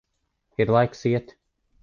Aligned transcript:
Ir 0.63 0.67
laiks 0.75 1.03
iet. 1.11 1.27